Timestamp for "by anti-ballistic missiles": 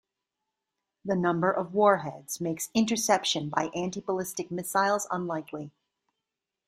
3.49-5.05